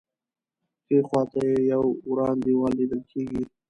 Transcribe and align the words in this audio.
ښی 0.85 0.97
خوا 1.07 1.21
ته 1.31 1.39
یې 1.47 1.57
یو 1.71 1.83
وران 2.11 2.35
دیوال 2.43 2.73
لیدل 2.79 3.01
کېږي. 3.11 3.43